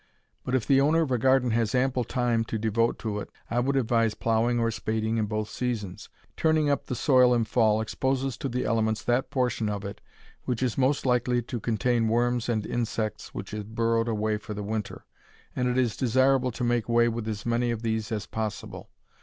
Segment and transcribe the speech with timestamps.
[0.43, 3.59] But if the owner of a garden has ample time to devote to it, I
[3.59, 6.09] would advise plowing or spading in both seasons.
[6.35, 10.01] Turning up the soil in fall exposes to the elements that portion of it
[10.45, 14.63] which is most likely to contain worms and insects which have burrowed away for the
[14.63, 15.05] winter,
[15.55, 18.89] and it is desirable to make way with as many of these as possible.